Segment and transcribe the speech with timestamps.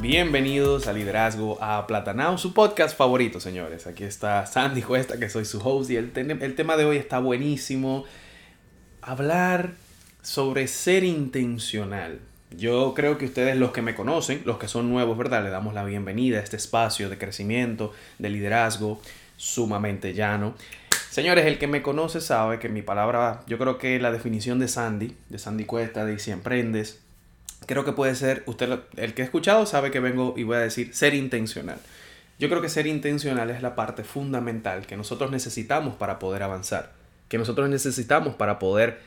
[0.00, 3.86] Bienvenidos a Liderazgo a Platanao, su podcast favorito, señores.
[3.86, 8.04] Aquí está Sandy Cuesta, que soy su host, y el, tema de hoy está buenísimo.
[9.00, 9.74] Hablar
[10.22, 12.20] sobre ser intencional.
[12.50, 15.44] Yo creo que ustedes, los que me conocen, los que son nuevos, ¿verdad?
[15.44, 19.00] Le damos la bienvenida a este espacio de crecimiento, de liderazgo,
[19.36, 20.54] sumamente llano.
[21.10, 24.66] Señores, el que me conoce sabe que mi palabra, yo creo que la definición de
[24.66, 27.02] Sandy, de Sandy Cuesta, de Si Emprendes,
[27.72, 30.60] creo que puede ser, usted el que ha escuchado sabe que vengo y voy a
[30.60, 31.78] decir ser intencional.
[32.38, 36.92] Yo creo que ser intencional es la parte fundamental que nosotros necesitamos para poder avanzar,
[37.28, 39.00] que nosotros necesitamos para poder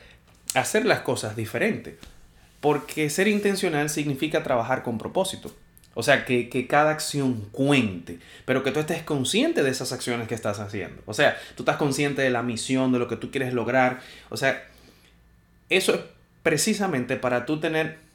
[0.54, 1.94] hacer las cosas diferentes.
[2.60, 5.54] Porque ser intencional significa trabajar con propósito.
[5.94, 10.26] O sea, que, que, cada acción cuente, pero que tú estés consciente de esas acciones
[10.26, 11.02] que estás haciendo.
[11.06, 14.00] O sea, tú estás consciente de la misión, de lo que tú quieres lograr.
[14.28, 14.66] O sea,
[15.68, 16.00] eso es
[16.42, 18.05] precisamente para tú tener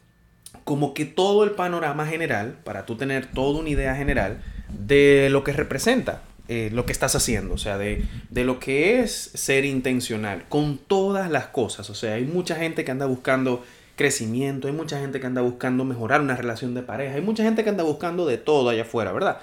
[0.64, 5.44] como que todo el panorama general, para tú tener toda una idea general de lo
[5.44, 9.64] que representa eh, lo que estás haciendo, o sea, de, de, lo que es ser
[9.64, 11.88] intencional con todas las cosas.
[11.88, 13.64] O sea, hay mucha gente que anda buscando
[13.96, 17.62] crecimiento, hay mucha gente que anda buscando mejorar una relación de pareja, hay mucha gente
[17.62, 19.38] que anda buscando de todo allá afuera, ¿verdad?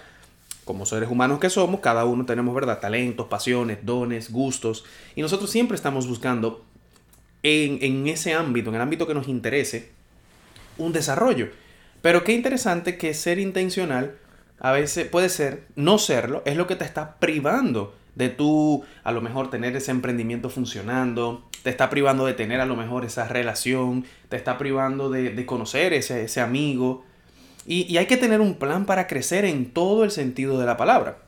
[0.65, 2.79] Como seres humanos que somos, cada uno tenemos, ¿verdad?
[2.79, 4.83] Talentos, pasiones, dones, gustos,
[5.15, 6.65] y nosotros siempre estamos buscando
[7.43, 9.89] en, en ese ámbito, en el ámbito que nos interese,
[10.79, 11.49] un desarrollo.
[12.01, 14.15] Pero qué interesante que ser intencional
[14.59, 19.11] a veces puede ser, no serlo, es lo que te está privando de tú a
[19.11, 23.27] lo mejor tener ese emprendimiento funcionando, te está privando de tener a lo mejor esa
[23.27, 27.05] relación, te está privando de, conocer ese, ese amigo.
[27.65, 30.75] Y, y hay que tener un plan para crecer en todo el sentido de la
[30.75, 31.19] palabra.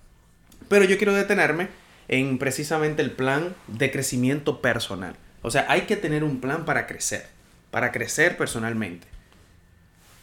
[0.67, 1.69] Pero yo quiero detenerme
[2.07, 5.15] en precisamente el plan de crecimiento personal.
[5.41, 7.27] O sea, hay que tener un plan para crecer,
[7.71, 9.07] para crecer personalmente.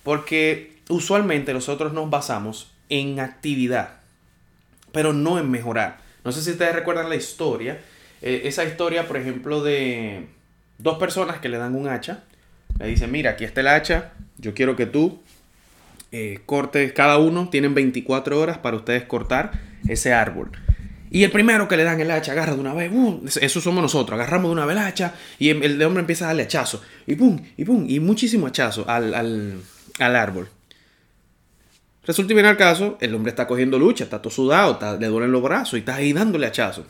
[0.08, 3.96] Porque usualmente nosotros nos basamos en actividad,
[4.90, 5.98] pero no en mejorar.
[6.24, 7.82] No sé si ustedes recuerdan la historia.
[8.22, 10.24] Eh, esa historia, por ejemplo, de
[10.78, 12.24] dos personas que le dan un hacha.
[12.78, 14.12] Le dicen, mira, aquí está el hacha.
[14.38, 15.20] Yo quiero que tú
[16.10, 20.52] eh, cortes, cada uno tienen 24 horas para ustedes cortar ese árbol.
[21.10, 22.90] Y el primero que le dan el hacha agarra de una vez,
[23.42, 26.28] eso somos nosotros, agarramos de una vez el hacha y el, de hombre empieza a
[26.28, 26.82] darle hachazo.
[27.06, 29.60] Y pum, y pum, y muchísimo hachazo al, al
[29.98, 30.48] árbol.
[32.08, 35.30] Resulta y viene al caso, el hombre está cogiendo lucha, está todo sudado, le duelen
[35.30, 36.86] los brazos y está ahí dándole hachazo.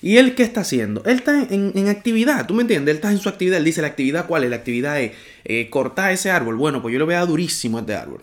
[0.00, 1.02] ¿Y él qué está haciendo?
[1.04, 2.92] Él está en, actividad, ¿tú me entiendes?
[2.92, 5.12] Él está en su actividad, él dice la actividad cuál es, la actividad es
[5.44, 6.56] eh, cortar ese árbol.
[6.56, 8.20] Bueno, pues yo le voy a dar durísimo a este árbol.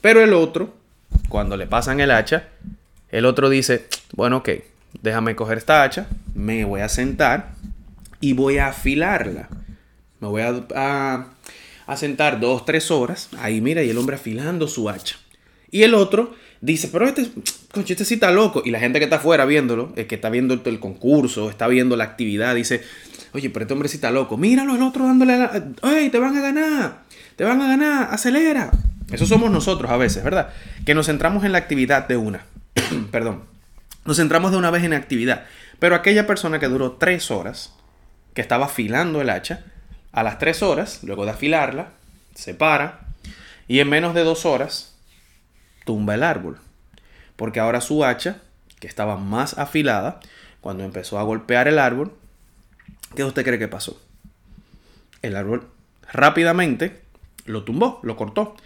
[0.00, 0.74] Pero el otro,
[1.28, 2.48] cuando le pasan el hacha,
[3.10, 4.50] el otro dice, bueno, ok,
[5.02, 7.52] déjame coger esta hacha, me voy a sentar
[8.20, 9.48] y voy a afilarla.
[10.20, 11.26] Me voy a
[11.96, 15.16] sentar dos, tres horas, ahí mira, y el hombre afilando su hacha.
[15.70, 17.30] Y el otro dice, pero este,
[17.72, 18.62] conche, este sí está loco.
[18.64, 21.96] Y la gente que está afuera viéndolo, el que está viendo el, concurso, está viendo
[21.96, 22.82] la actividad, dice,
[23.32, 24.36] oye, pero este hombre sí está loco.
[24.36, 27.02] Míralo, el otro dándole, la, ¡ay, te van a ganar!
[27.36, 28.70] Te van a ganar, acelera.
[29.10, 30.50] Eso somos nosotros a veces, ¿verdad?
[30.84, 32.44] Que nos centramos en la actividad de una.
[33.10, 33.44] Perdón.
[34.04, 35.44] Nos centramos de una vez en la actividad.
[35.78, 37.72] Pero aquella persona que duró tres horas,
[38.34, 39.64] que estaba afilando el hacha,
[40.12, 41.90] a las 3 horas, luego de afilarla,
[42.34, 43.00] se para
[43.68, 44.96] y en menos de 2 horas
[45.84, 46.58] tumba el árbol.
[47.36, 48.38] Porque ahora su hacha,
[48.80, 50.20] que estaba más afilada,
[50.60, 52.12] cuando empezó a golpear el árbol,
[53.14, 54.00] ¿qué usted cree que pasó?
[55.22, 55.68] El árbol
[56.12, 57.00] rápidamente
[57.46, 58.56] lo tumbó, lo cortó.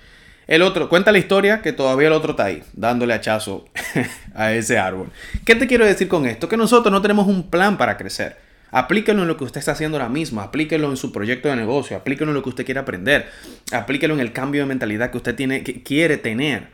[0.47, 3.65] El otro, cuenta la historia que todavía el otro está ahí, dándole hachazo
[4.35, 5.11] a ese árbol.
[5.45, 6.49] ¿Qué te quiero decir con esto?
[6.49, 8.37] Que nosotros no tenemos un plan para crecer.
[8.77, 11.97] Aplíquelo en lo que usted está haciendo ahora mismo, aplíquelo en su proyecto de negocio,
[11.97, 13.31] aplíquelo en lo que usted quiere aprender,
[13.71, 16.71] aplíquelo en el cambio de mentalidad que usted tiene, que quiere tener.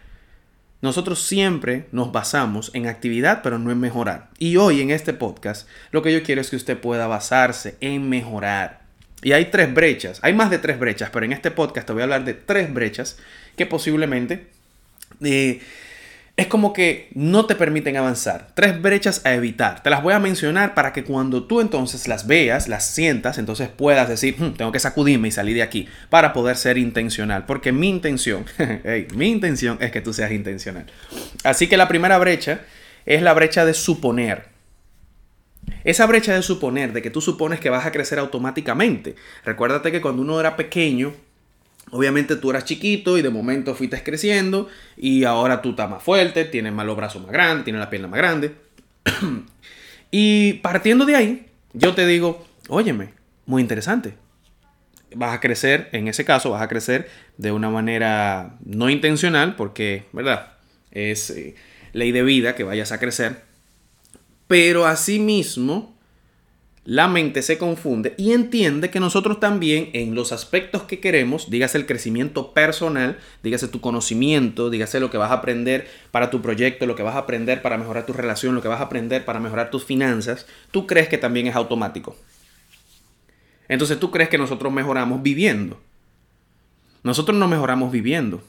[0.80, 4.30] Nosotros siempre nos basamos en actividad, pero no en mejorar.
[4.38, 8.08] Y hoy en este podcast, lo que yo quiero es que usted pueda basarse en
[8.08, 8.80] mejorar.
[9.22, 12.00] Y hay tres brechas, hay más de tres brechas, pero en este podcast te voy
[12.00, 13.18] a hablar de tres brechas
[13.58, 14.46] que posiblemente
[15.20, 15.60] eh,
[16.40, 18.48] es como que no te permiten avanzar.
[18.54, 19.82] Tres brechas a evitar.
[19.82, 23.68] Te las voy a mencionar para que cuando tú entonces las veas, las sientas, entonces
[23.68, 27.44] puedas decir, hmm, tengo que sacudirme y salir de aquí para poder ser intencional.
[27.44, 28.46] Porque mi intención,
[29.14, 30.86] mi intención es que tú seas intencional.
[31.44, 32.62] Así que la primera brecha
[33.04, 34.48] es la brecha de suponer.
[35.84, 39.14] Esa brecha de suponer, de que tú supones que vas a crecer automáticamente.
[39.44, 41.12] Recuérdate que cuando uno era pequeño,
[41.90, 46.44] Obviamente tú eras chiquito y de momento fuiste creciendo y ahora tú estás más fuerte,
[46.44, 48.54] tienes más los brazos más grandes, tienes la pierna más grande.
[50.10, 53.10] y partiendo de ahí, yo te digo, óyeme,
[53.46, 54.14] muy interesante.
[55.14, 60.04] Vas a crecer, en ese caso, vas a crecer de una manera no intencional, porque,
[60.12, 60.52] ¿verdad?
[60.92, 61.56] Es eh,
[61.92, 63.42] ley de vida que vayas a crecer.
[64.46, 65.98] Pero asimismo,
[66.84, 71.76] la mente se confunde y entiende que nosotros también en los aspectos que queremos, dígase
[71.76, 76.86] el crecimiento personal, dígase tu conocimiento, dígase lo que vas a aprender para tu proyecto,
[76.86, 79.40] lo que vas a aprender para mejorar tu relación, lo que vas a aprender para
[79.40, 82.16] mejorar tus finanzas, tú crees que también es automático.
[83.68, 85.78] Entonces tú crees que nosotros mejoramos viviendo.
[87.02, 88.42] Nosotros no mejoramos viviendo.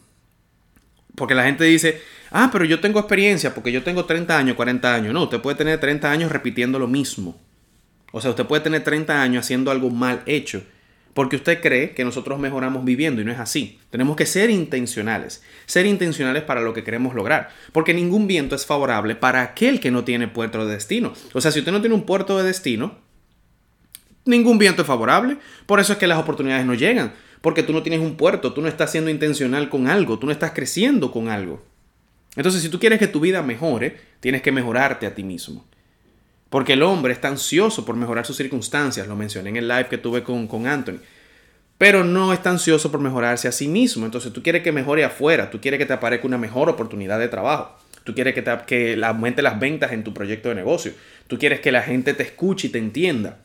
[1.16, 2.02] Porque la gente dice,
[2.32, 5.14] ah, pero yo tengo experiencia porque yo tengo 30 años, 40 años.
[5.14, 7.38] No, usted puede tener 30 años repitiendo lo mismo.
[8.12, 10.64] O sea, usted puede tener 30 años haciendo algo mal hecho
[11.14, 13.80] porque usted cree que nosotros mejoramos viviendo y no es así.
[13.90, 18.66] Tenemos que ser intencionales, ser intencionales para lo que queremos lograr, porque ningún viento es
[18.66, 21.14] favorable para aquel que no tiene puerto de destino.
[21.34, 22.96] O sea, si usted no tiene un puerto de destino,
[24.26, 25.38] ningún viento es favorable.
[25.66, 28.62] Por eso es que las oportunidades no llegan, porque tú no tienes un puerto, tú
[28.62, 31.62] no estás siendo intencional con algo, tú no estás creciendo con algo.
[32.38, 35.66] Entonces, si tú quieres que tu vida mejore, tienes que mejorarte a ti mismo.
[36.52, 39.98] Porque el hombre está ansioso por mejorar sus circunstancias, lo mencioné en el live que
[39.98, 41.00] tuve con, con Anthony.
[41.78, 44.06] Pero no está ansioso por mejorarse a sí mismo.
[44.06, 47.30] Entonces tú quieres que mejore afuera, tú quieres que te aparezca una mejor oportunidad de
[47.30, 47.78] trabajo.
[48.04, 50.92] Tú quieres que, que aumente las ventas en tu proyecto de negocio.
[51.28, 53.40] Tú quieres que la gente te escuche y te entienda.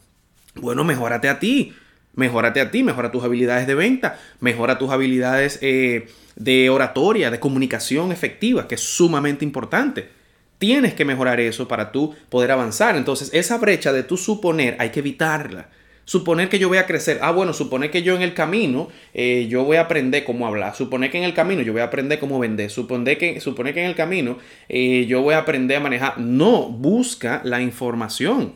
[0.57, 1.77] Bueno, mejórate a ti.
[2.17, 7.39] Mejórate a ti, mejora tus habilidades de venta, mejora tus habilidades eh, de oratoria, de
[7.39, 10.16] comunicación efectiva, que es sumamente importante.
[10.59, 12.97] Tienes que mejorar eso para tú poder avanzar.
[12.97, 15.69] Entonces, esa brecha de tú suponer hay que evitarla.
[16.07, 17.19] Suponer que yo voy a crecer.
[17.21, 20.77] Ah, bueno, suponer que yo en el camino eh, yo voy a aprender cómo hablar.
[20.77, 22.71] Suponer que en el camino yo voy a aprender cómo vender.
[22.71, 24.39] Suponer que, suponer que en el camino
[24.69, 26.19] eh, yo voy a aprender a manejar.
[26.19, 28.55] No, busca la información.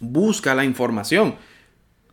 [0.00, 1.36] Busca la información.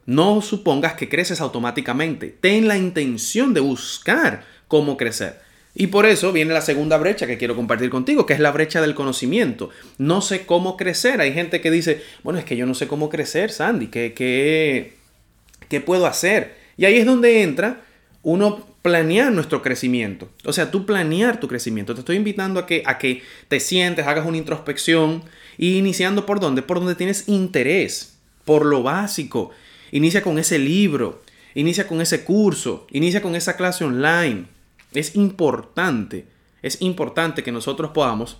[0.05, 2.27] No supongas que creces automáticamente.
[2.27, 5.41] Ten la intención de buscar cómo crecer.
[5.75, 8.79] Y por eso viene la segunda brecha que quiero compartir contigo, que es la brecha
[8.81, 9.71] del conocimiento.
[9.97, 11.19] No sé cómo crecer.
[11.19, 15.81] Hay gente que dice, bueno, es que yo no sé cómo crecer, Sandy, ¿qué, qué,
[15.81, 16.55] puedo hacer?
[16.77, 17.81] Y ahí es donde entra
[18.21, 20.29] uno planear nuestro crecimiento.
[20.45, 21.95] O sea, tú planear tu crecimiento.
[21.95, 25.23] Te estoy invitando a que, a que te sientes, hagas una introspección
[25.57, 26.61] y iniciando por dónde?
[26.61, 29.49] Por donde tienes interés, por lo básico.
[29.91, 31.23] Inicia con ese libro,
[31.55, 34.52] inicia con ese curso, inicia con esa clase online
[34.99, 36.27] es importante,
[36.61, 38.37] es importante que nosotros podamos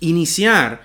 [0.00, 0.82] iniciar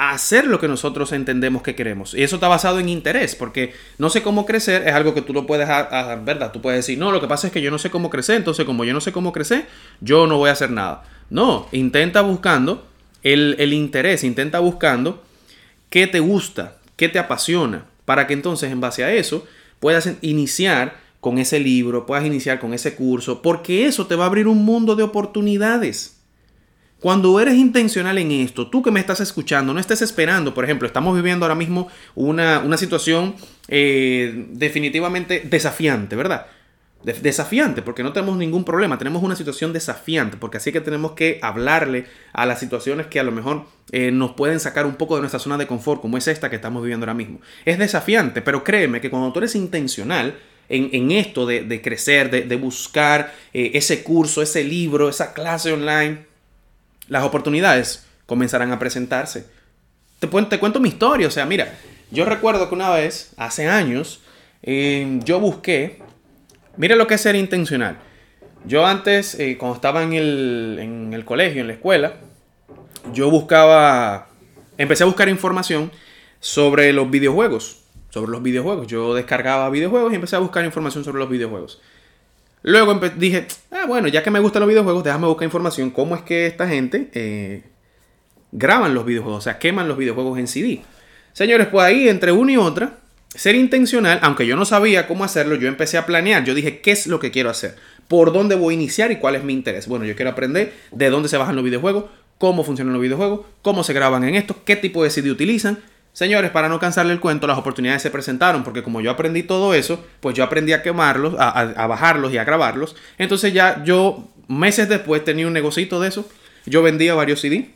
[0.00, 2.14] a hacer lo que nosotros entendemos que queremos.
[2.14, 5.34] Y eso está basado en interés, porque no sé cómo crecer es algo que tú
[5.34, 6.52] lo puedes, hacer, ¿verdad?
[6.52, 8.64] Tú puedes decir, no, lo que pasa es que yo no sé cómo crecer, entonces
[8.64, 9.66] como yo no sé cómo crecer,
[10.00, 11.02] yo no voy a hacer nada.
[11.28, 12.86] No, intenta buscando
[13.22, 15.22] el, el interés, intenta buscando
[15.90, 19.46] qué te gusta, qué te apasiona, para que entonces en base a eso
[19.80, 24.26] puedas iniciar con ese libro, puedas iniciar con ese curso, porque eso te va a
[24.26, 26.16] abrir un mundo de oportunidades.
[26.98, 30.86] Cuando eres intencional en esto, tú que me estás escuchando, no estés esperando, por ejemplo,
[30.86, 33.34] estamos viviendo ahora mismo una, situación
[33.68, 36.46] eh, definitivamente desafiante, ¿verdad?
[37.02, 41.38] desafiante, porque no tenemos ningún problema, tenemos una situación desafiante, porque así que tenemos que
[41.42, 45.22] hablarle a las situaciones que a lo mejor eh, nos pueden sacar un poco de
[45.22, 47.40] nuestra zona de confort, como es esta que estamos viviendo ahora mismo.
[47.64, 50.38] Es desafiante, pero créeme que cuando tú eres intencional,
[50.70, 56.18] en, esto de, crecer, de, buscar eh, ese curso, ese libro, esa clase online,
[57.08, 59.46] las oportunidades comenzarán a presentarse.
[60.20, 61.76] Te, te cuento mi historia, o sea, mira,
[62.12, 64.20] yo recuerdo que una vez, hace años,
[64.62, 65.98] eh, yo busqué,
[66.76, 67.98] mira lo que es ser intencional.
[68.64, 72.14] Yo antes, eh, cuando estaba en el, en el colegio, en la escuela,
[73.12, 74.28] yo buscaba,
[74.78, 75.90] empecé a buscar información
[76.38, 77.79] sobre los videojuegos
[78.10, 78.86] sobre los videojuegos.
[78.86, 81.80] Yo descargaba videojuegos y empecé a buscar información sobre los videojuegos.
[82.62, 86.22] Luego dije, ah, bueno, ya que me gustan los videojuegos, déjame buscar información cómo es
[86.22, 87.62] que esta gente eh,
[88.52, 90.82] graban los videojuegos, o sea, queman los videojuegos en CD.
[91.32, 92.98] Señores, pues ahí entre una y otra,
[93.34, 96.44] ser intencional, aunque yo no sabía cómo hacerlo, yo empecé a planear.
[96.44, 97.76] Yo dije, ¿qué es lo que quiero hacer?
[98.10, 99.86] por dónde voy a iniciar y cuál es mi interés.
[99.86, 102.06] Bueno, yo quiero aprender de dónde se bajan los videojuegos,
[102.38, 105.78] cómo funcionan los videojuegos, cómo se graban en esto, qué tipo de CD utilizan.
[106.12, 109.74] Señores, para no cansarle el cuento, las oportunidades se presentaron porque como yo aprendí todo
[109.74, 112.96] eso, pues yo aprendí a quemarlos, a, bajarlos y a grabarlos.
[113.18, 116.28] Entonces ya yo, meses después, tenía un negocito de eso.
[116.66, 117.70] Yo vendía varios CD.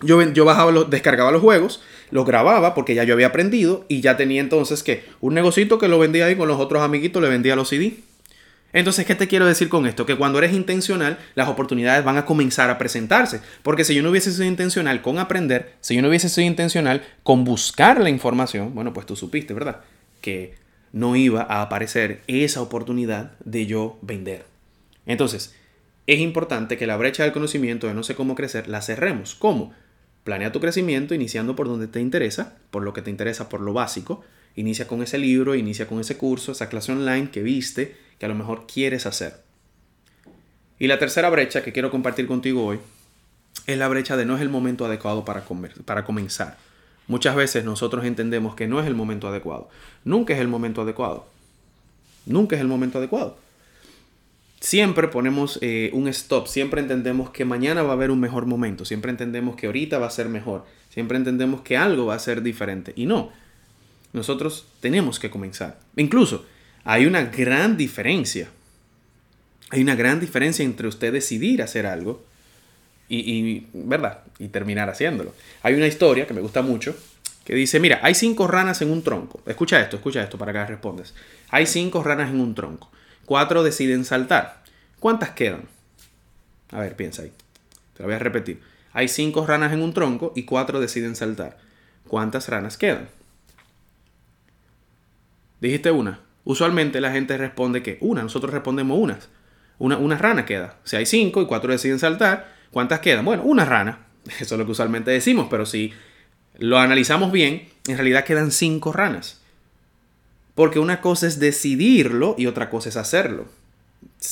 [0.00, 4.00] Yo, yo bajaba los, descargaba los juegos, los grababa porque ya yo había aprendido y
[4.00, 7.28] ya tenía entonces que un negocito que lo vendía ahí con los otros amiguitos, le
[7.28, 7.96] vendía los CD.
[8.72, 10.04] Entonces, ¿qué te quiero decir con esto?
[10.04, 13.40] Que cuando eres intencional, las oportunidades van a comenzar a presentarse.
[13.62, 17.02] Porque si yo no hubiese sido intencional con aprender, si yo no hubiese sido intencional
[17.22, 19.80] con buscar la información, bueno, pues tú supiste, ¿verdad?
[20.20, 20.56] Que
[20.92, 24.44] no iba a aparecer esa oportunidad de yo vender.
[25.06, 25.54] Entonces,
[26.06, 29.34] es importante que la brecha del conocimiento de no sé cómo crecer la cerremos.
[29.34, 29.72] ¿Cómo?
[30.24, 33.72] Planea tu crecimiento iniciando por donde te interesa, por lo que te interesa, por lo
[33.72, 34.22] básico.
[34.58, 38.28] Inicia con ese libro, inicia con ese curso, esa clase online que viste, que a
[38.28, 39.40] lo mejor quieres hacer.
[40.80, 42.80] Y la tercera brecha que quiero compartir contigo hoy
[43.68, 45.44] es la brecha de no es el momento adecuado para,
[45.84, 46.58] para comenzar.
[47.06, 49.68] Muchas veces nosotros entendemos que no es el momento adecuado.
[50.04, 51.28] Nunca es el momento adecuado.
[52.26, 53.38] Nunca es el momento adecuado.
[54.58, 58.84] Siempre ponemos eh, un stop, siempre entendemos que mañana va a haber un mejor momento,
[58.84, 62.42] siempre entendemos que ahorita va a ser mejor, siempre entendemos que algo va a ser
[62.42, 62.92] diferente.
[62.96, 63.30] Y no,
[64.12, 65.78] nosotros tenemos que comenzar.
[65.96, 66.46] Incluso
[66.84, 68.48] hay una gran diferencia.
[69.70, 72.24] Hay una gran diferencia entre usted decidir hacer algo
[73.08, 74.20] y, ¿verdad?
[74.38, 75.34] Y terminar haciéndolo.
[75.62, 76.96] Hay una historia que me gusta mucho
[77.44, 79.40] que dice, mira, hay cinco ranas en un tronco.
[79.46, 81.14] Escucha esto, escucha esto para que respondas.
[81.50, 82.90] Hay cinco ranas en un tronco.
[83.24, 84.62] Cuatro deciden saltar.
[85.00, 85.62] ¿Cuántas quedan?
[86.70, 87.32] A ver, piensa ahí.
[87.94, 88.60] Te lo voy a repetir.
[88.92, 91.58] Hay cinco ranas en un tronco y cuatro deciden saltar.
[92.06, 93.08] ¿Cuántas ranas quedan?
[95.60, 96.20] Dijiste una.
[96.44, 99.28] Usualmente la gente responde que una, nosotros respondemos unas.
[99.78, 100.76] Una, una rana queda.
[100.84, 103.24] Si hay cinco y cuatro deciden saltar, ¿cuántas quedan?
[103.24, 104.06] Bueno, una rana.
[104.40, 105.92] Eso es lo que usualmente decimos, pero si
[106.56, 109.40] lo analizamos bien, en realidad quedan cinco ranas.
[110.54, 113.46] Porque una cosa es decidirlo y otra cosa es hacerlo.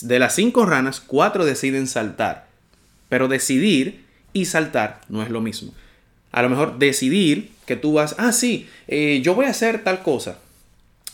[0.00, 2.48] De las cinco ranas, cuatro deciden saltar.
[3.08, 5.72] Pero decidir y saltar no es lo mismo.
[6.32, 10.02] A lo mejor decidir que tú vas, ah, sí, eh, yo voy a hacer tal
[10.02, 10.38] cosa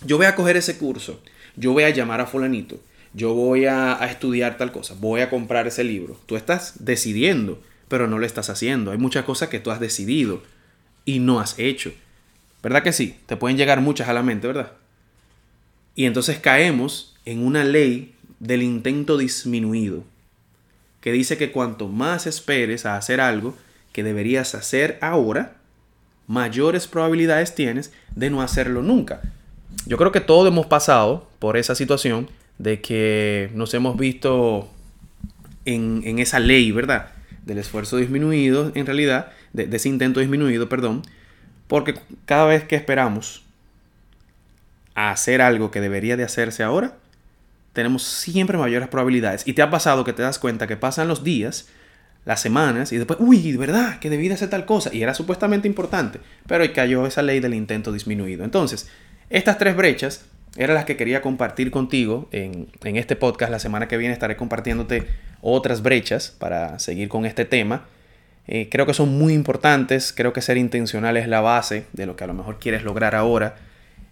[0.05, 1.21] yo voy a coger ese curso,
[1.57, 2.81] yo voy a llamar a fulanito,
[3.15, 6.19] yo voy a, estudiar tal cosa, voy a comprar ese libro.
[6.27, 8.91] Tú estás decidiendo, pero no lo estás haciendo.
[8.91, 10.43] Hay muchas cosas que tú has decidido
[11.05, 11.93] y no has hecho.
[12.63, 13.17] ¿Verdad que sí?
[13.27, 14.73] Te pueden llegar muchas a la mente, ¿verdad?
[15.95, 20.05] Y entonces caemos en una ley del intento disminuido,
[21.01, 23.57] que dice que cuanto más esperes a hacer algo
[23.93, 25.57] que deberías hacer ahora,
[26.27, 29.21] mayores probabilidades tienes de no hacerlo nunca
[29.87, 34.69] yo creo que todos hemos pasado por esa situación de que nos hemos visto
[35.65, 37.11] en, esa ley, ¿verdad?
[37.45, 41.03] Del esfuerzo disminuido, en realidad, de, ese intento disminuido, perdón,
[41.67, 43.43] porque cada vez que esperamos
[44.95, 46.97] a hacer algo que debería de hacerse ahora,
[47.73, 49.47] tenemos siempre mayores probabilidades.
[49.47, 51.69] Y te ha pasado que te das cuenta que pasan los días,
[52.25, 55.15] las semanas, y después, uy, de verdad, que debí de hacer tal cosa, y era
[55.15, 58.45] supuestamente importante, pero cayó esa ley del intento disminuido.
[58.45, 58.89] Entonces,
[59.33, 63.51] estas tres brechas eran las que quería compartir contigo en, este podcast.
[63.51, 65.09] La semana que viene estaré compartiéndote
[65.41, 67.87] otras brechas para seguir con este tema.
[68.47, 72.15] Eh, creo que son muy importantes, creo que ser intencional es la base de lo
[72.15, 73.57] que a lo mejor quieres lograr ahora.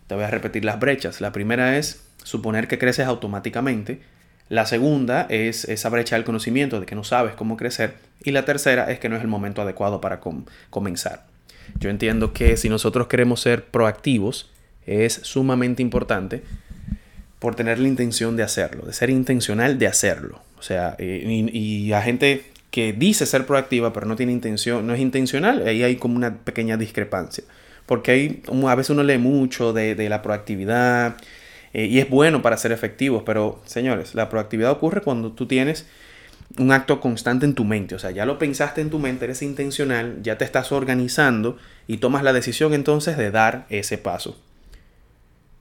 [0.07, 1.21] Te voy a repetir las brechas.
[1.21, 4.01] La primera es suponer que creces automáticamente.
[4.49, 7.95] La segunda es esa brecha del conocimiento de que no sabes cómo crecer.
[8.25, 10.21] Y la tercera es que no es el momento adecuado para
[10.71, 11.27] comenzar.
[11.79, 14.50] Yo entiendo que si nosotros queremos ser proactivos,
[14.87, 16.43] es sumamente importante
[17.39, 20.41] por tener la intención de hacerlo, de ser intencional de hacerlo.
[20.59, 24.95] O sea, eh, y, a gente que dice ser proactiva pero no tiene intención, no
[24.95, 27.45] es intencional, ahí hay como una pequeña discrepancia.
[27.87, 31.17] Porque hay, a veces uno lee mucho de, la proactividad
[31.73, 35.87] eh, y es bueno para ser efectivos, pero señores, la proactividad ocurre cuando tú tienes
[36.59, 37.95] un acto constante en tu mente.
[37.95, 41.57] O sea, ya lo pensaste en tu mente, eres intencional, ya te estás organizando
[41.87, 44.37] y tomas la decisión entonces de dar ese paso.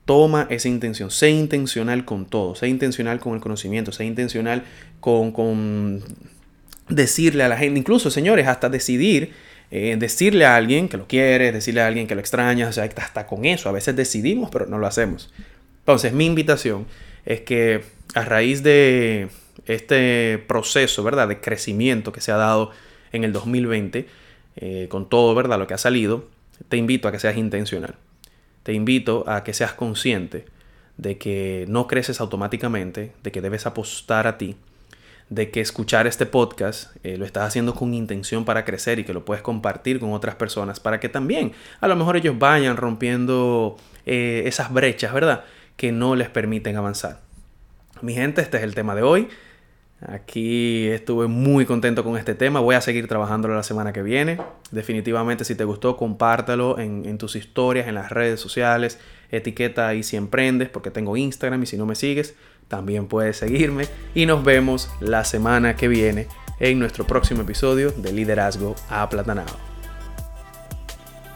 [0.05, 4.63] Toma esa intención, sé intencional con todo, sé intencional con el conocimiento, sé intencional
[4.99, 6.03] con,
[6.87, 9.33] decirle a la gente, incluso señores, hasta decidir,
[9.69, 12.85] eh, decirle a alguien que lo quiere, decirle a alguien que lo extraña, o sea,
[12.85, 15.31] hasta con eso, a veces decidimos, pero no lo hacemos.
[15.81, 16.87] Entonces, mi invitación
[17.25, 17.83] es que
[18.15, 19.29] a raíz de
[19.67, 22.71] este proceso, ¿verdad?, de crecimiento que se ha dado
[23.11, 24.07] en el 2020,
[24.55, 26.27] eh, con todo, ¿verdad?, lo que ha salido,
[26.67, 27.95] te invito a que seas intencional
[28.69, 30.45] te invito a que seas consciente
[30.95, 34.57] de que no creces automáticamente, de que debes apostar a ti,
[35.29, 39.11] de que escuchar este podcast eh, lo estás haciendo con intención para crecer y que
[39.15, 43.75] lo puedes compartir con otras personas para que también a lo mejor ellos vayan rompiendo
[44.05, 45.45] eh, esas brechas, ¿verdad?
[45.75, 47.21] Que no les permiten avanzar.
[48.03, 49.29] Mi gente, este es el tema de hoy.
[50.01, 52.61] Aquí estuve muy contento con este tema.
[52.61, 54.39] Voy a seguir trabajándolo la semana que viene.
[54.71, 58.99] Definitivamente, si te gustó, compártelo en, en tus historias, en las redes sociales.
[59.29, 62.35] Etiqueta ahí si emprendes, porque tengo Instagram y si no me sigues,
[62.69, 63.85] también puedes seguirme.
[64.15, 66.27] Y nos vemos la semana que viene
[66.59, 69.68] en nuestro próximo episodio de Liderazgo Aplatanado.